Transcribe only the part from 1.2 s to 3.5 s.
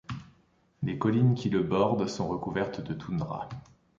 qui le bordent sont recouvertes de toundra.